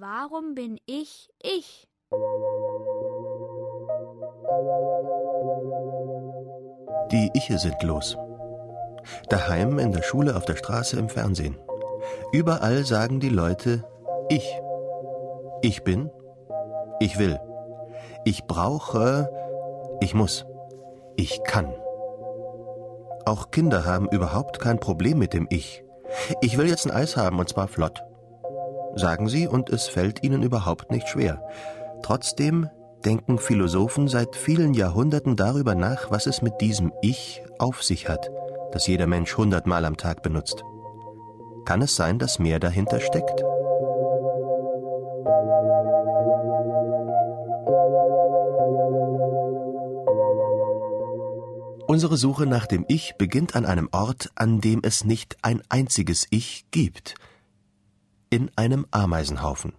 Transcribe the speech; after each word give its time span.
Warum 0.00 0.56
bin 0.56 0.80
ich 0.86 1.30
ich? 1.40 1.86
Die 7.12 7.30
Iche 7.34 7.58
sind 7.58 7.80
los. 7.82 8.16
Daheim, 9.28 9.78
in 9.78 9.92
der 9.92 10.02
Schule, 10.02 10.36
auf 10.36 10.44
der 10.46 10.56
Straße, 10.56 10.98
im 10.98 11.08
Fernsehen. 11.08 11.56
Überall 12.32 12.84
sagen 12.84 13.20
die 13.20 13.28
Leute 13.28 13.84
ich. 14.28 14.60
Ich 15.62 15.84
bin. 15.84 16.10
Ich 16.98 17.18
will. 17.18 17.38
Ich 18.24 18.46
brauche. 18.46 19.30
Ich 20.00 20.12
muss. 20.12 20.44
Ich 21.14 21.44
kann. 21.44 21.72
Auch 23.26 23.52
Kinder 23.52 23.84
haben 23.84 24.08
überhaupt 24.08 24.58
kein 24.58 24.80
Problem 24.80 25.18
mit 25.18 25.34
dem 25.34 25.46
Ich. 25.50 25.84
Ich 26.40 26.58
will 26.58 26.68
jetzt 26.68 26.86
ein 26.86 26.90
Eis 26.90 27.16
haben 27.16 27.38
und 27.38 27.48
zwar 27.48 27.68
flott. 27.68 28.02
Sagen 28.96 29.28
sie 29.28 29.48
und 29.48 29.70
es 29.70 29.88
fällt 29.88 30.22
ihnen 30.22 30.42
überhaupt 30.42 30.90
nicht 30.90 31.08
schwer. 31.08 31.42
Trotzdem 32.02 32.68
denken 33.04 33.38
Philosophen 33.38 34.08
seit 34.08 34.36
vielen 34.36 34.74
Jahrhunderten 34.74 35.36
darüber 35.36 35.74
nach, 35.74 36.10
was 36.10 36.26
es 36.26 36.42
mit 36.42 36.60
diesem 36.60 36.92
Ich 37.02 37.42
auf 37.58 37.82
sich 37.82 38.08
hat, 38.08 38.30
das 38.72 38.86
jeder 38.86 39.06
Mensch 39.06 39.36
hundertmal 39.36 39.84
am 39.84 39.96
Tag 39.96 40.22
benutzt. 40.22 40.64
Kann 41.64 41.82
es 41.82 41.96
sein, 41.96 42.18
dass 42.18 42.38
mehr 42.38 42.60
dahinter 42.60 43.00
steckt? 43.00 43.42
Unsere 51.86 52.16
Suche 52.16 52.46
nach 52.46 52.66
dem 52.66 52.84
Ich 52.88 53.14
beginnt 53.18 53.54
an 53.54 53.66
einem 53.66 53.88
Ort, 53.92 54.30
an 54.34 54.60
dem 54.60 54.80
es 54.82 55.04
nicht 55.04 55.36
ein 55.42 55.62
einziges 55.68 56.26
Ich 56.30 56.66
gibt. 56.70 57.14
In 58.34 58.50
einem 58.56 58.84
Ameisenhaufen. 58.90 59.74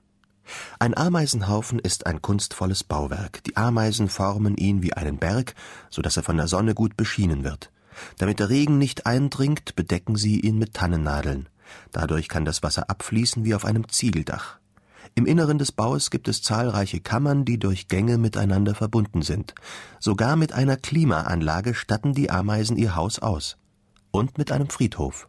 Ein 0.79 0.95
Ameisenhaufen 0.95 1.77
ist 1.77 2.05
ein 2.05 2.21
kunstvolles 2.21 2.85
Bauwerk. 2.85 3.43
Die 3.43 3.57
Ameisen 3.57 4.07
formen 4.07 4.55
ihn 4.55 4.81
wie 4.81 4.93
einen 4.93 5.17
Berg, 5.17 5.55
so 5.89 6.01
dass 6.01 6.15
er 6.15 6.23
von 6.23 6.37
der 6.37 6.47
Sonne 6.47 6.73
gut 6.73 6.95
beschienen 6.95 7.43
wird. 7.43 7.69
Damit 8.17 8.39
der 8.39 8.49
Regen 8.49 8.77
nicht 8.77 9.05
eindringt, 9.05 9.75
bedecken 9.75 10.15
sie 10.15 10.39
ihn 10.39 10.57
mit 10.57 10.73
Tannennadeln. 10.73 11.49
Dadurch 11.91 12.29
kann 12.29 12.45
das 12.45 12.63
Wasser 12.63 12.89
abfließen 12.89 13.43
wie 13.43 13.55
auf 13.55 13.65
einem 13.65 13.89
Ziegeldach. 13.89 14.59
Im 15.15 15.25
Inneren 15.25 15.57
des 15.57 15.73
Baues 15.73 16.09
gibt 16.09 16.29
es 16.29 16.41
zahlreiche 16.41 17.01
Kammern, 17.01 17.43
die 17.43 17.59
durch 17.59 17.89
Gänge 17.89 18.17
miteinander 18.17 18.73
verbunden 18.73 19.21
sind. 19.21 19.53
Sogar 19.99 20.37
mit 20.37 20.53
einer 20.53 20.77
Klimaanlage 20.77 21.73
statten 21.73 22.13
die 22.13 22.31
Ameisen 22.31 22.77
ihr 22.77 22.95
Haus 22.95 23.19
aus. 23.19 23.57
Und 24.11 24.37
mit 24.37 24.53
einem 24.53 24.69
Friedhof. 24.69 25.27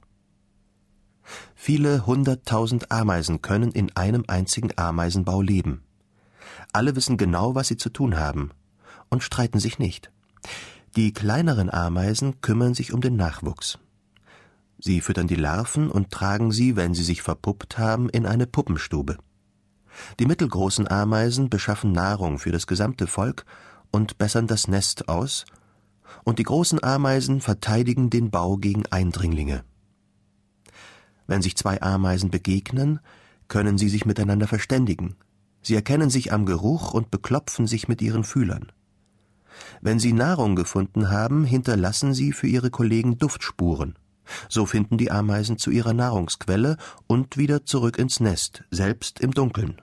Viele 1.55 2.07
hunderttausend 2.07 2.93
Ameisen 2.93 3.43
können 3.43 3.73
in 3.73 3.95
einem 3.97 4.25
einzigen 4.29 4.71
Ameisenbau 4.77 5.43
leben. 5.43 5.83
Alle 6.73 6.95
wissen 6.97 7.17
genau, 7.17 7.55
was 7.55 7.69
sie 7.69 7.77
zu 7.77 7.91
tun 7.91 8.17
haben 8.17 8.51
und 9.09 9.23
streiten 9.23 9.59
sich 9.59 9.79
nicht. 9.79 10.11
Die 10.97 11.13
kleineren 11.13 11.71
Ameisen 11.71 12.41
kümmern 12.41 12.75
sich 12.75 12.93
um 12.93 13.01
den 13.01 13.17
Nachwuchs. 13.17 13.79
Sie 14.79 15.01
füttern 15.01 15.27
die 15.27 15.37
Larven 15.37 15.91
und 15.91 16.11
tragen 16.11 16.53
sie, 16.53 16.77
wenn 16.77 16.95
sie 16.95 17.03
sich 17.03 17.23
verpuppt 17.23 17.79
haben, 17.79 18.09
in 18.09 18.27
eine 18.27 18.47
Puppenstube. 18.47 19.17
Die 20.19 20.27
mittelgroßen 20.27 20.89
Ameisen 20.89 21.49
beschaffen 21.49 21.93
Nahrung 21.93 22.39
für 22.39 22.53
das 22.53 22.67
gesamte 22.67 23.07
Volk 23.07 23.47
und 23.91 24.19
bessern 24.19 24.47
das 24.47 24.69
Nest 24.69 25.09
aus, 25.09 25.47
und 26.25 26.39
die 26.39 26.45
großen 26.45 26.83
Ameisen 26.85 27.41
verteidigen 27.41 28.11
den 28.11 28.31
Bau 28.31 28.57
gegen 28.57 28.87
Eindringlinge. 28.87 29.65
Wenn 31.27 31.43
sich 31.43 31.57
zwei 31.57 31.81
Ameisen 31.83 32.31
begegnen, 32.31 33.01
können 33.49 33.79
sie 33.79 33.89
sich 33.89 34.07
miteinander 34.07 34.47
verständigen. 34.47 35.17
Sie 35.63 35.75
erkennen 35.75 36.11
sich 36.11 36.33
am 36.33 36.47
Geruch 36.47 36.95
und 36.95 37.11
beklopfen 37.11 37.67
sich 37.67 37.89
mit 37.89 38.01
ihren 38.01 38.25
Fühlern. 38.25 38.71
Wenn 39.81 39.99
sie 39.99 40.13
Nahrung 40.13 40.55
gefunden 40.55 41.11
haben, 41.11 41.45
hinterlassen 41.45 42.15
sie 42.15 42.33
für 42.33 42.47
ihre 42.47 42.71
Kollegen 42.71 43.19
Duftspuren. 43.19 43.95
So 44.49 44.67
finden 44.67 44.99
die 44.99 45.11
Ameisen 45.11 45.59
zu 45.59 45.71
ihrer 45.71 45.93
Nahrungsquelle 45.93 46.77
und 47.07 47.37
wieder 47.37 47.65
zurück 47.65 47.99
ins 47.99 48.21
Nest, 48.21 48.65
selbst 48.71 49.21
im 49.21 49.33
Dunkeln. 49.33 49.81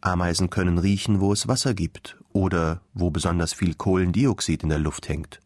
Ameisen 0.00 0.50
können 0.50 0.78
riechen, 0.78 1.20
wo 1.20 1.32
es 1.32 1.48
Wasser 1.48 1.74
gibt 1.74 2.16
oder 2.32 2.80
wo 2.94 3.10
besonders 3.10 3.52
viel 3.52 3.74
Kohlendioxid 3.74 4.62
in 4.62 4.68
der 4.68 4.78
Luft 4.78 5.08
hängt. 5.08 5.40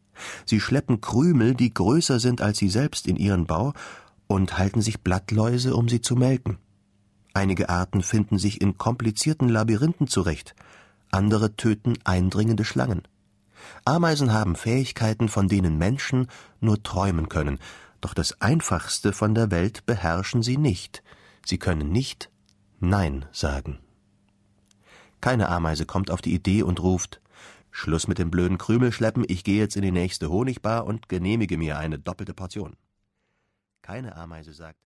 Sie 0.45 0.61
schleppen 0.61 1.01
Krümel, 1.01 1.55
die 1.55 1.73
größer 1.73 2.21
sind 2.21 2.43
als 2.43 2.59
sie 2.59 2.69
selbst 2.69 3.07
in 3.09 3.17
ihren 3.17 3.47
Bau 3.47 3.73
und 4.33 4.59
halten 4.59 4.81
sich 4.81 5.01
Blattläuse, 5.03 5.77
um 5.77 5.89
sie 5.89 6.01
zu 6.01 6.17
melken. 6.17 6.59
Einige 7.35 7.69
Arten 7.69 8.03
finden 8.03 8.39
sich 8.39 8.61
in 8.61 8.79
komplizierten 8.79 9.49
Labyrinthen 9.49 10.07
zurecht, 10.07 10.55
andere 11.11 11.57
töten 11.57 11.99
eindringende 12.05 12.65
Schlangen. 12.65 13.03
Ameisen 13.85 14.33
haben 14.33 14.57
Fähigkeiten, 14.57 15.29
von 15.29 15.49
denen 15.49 15.79
Menschen 15.79 16.27
nur 16.61 16.83
träumen 16.83 17.29
können, 17.29 17.59
doch 18.01 18.15
das 18.15 18.41
Einfachste 18.41 19.13
von 19.13 19.35
der 19.35 19.51
Welt 19.51 19.87
beherrschen 19.87 20.43
sie 20.43 20.57
nicht. 20.57 21.03
Sie 21.47 21.59
können 21.59 21.91
nicht 21.91 22.31
Nein 22.81 23.27
sagen. 23.31 23.79
Keine 25.21 25.49
Ameise 25.49 25.87
kommt 25.87 26.11
auf 26.11 26.21
die 26.21 26.35
Idee 26.35 26.63
und 26.63 26.83
ruft 26.83 27.21
Schluss 27.71 28.09
mit 28.09 28.19
dem 28.19 28.31
blöden 28.31 28.59
Krümelschleppen, 28.59 29.25
ich 29.29 29.45
gehe 29.45 29.59
jetzt 29.59 29.77
in 29.77 29.83
die 29.83 29.93
nächste 29.93 30.31
Honigbar 30.31 30.85
und 30.85 31.09
genehmige 31.09 31.57
mir 31.57 31.79
eine 31.79 31.99
doppelte 31.99 32.35
Portion. 32.35 32.77
Keine 33.83 34.17
Ameise 34.17 34.53
sagt 34.53 34.81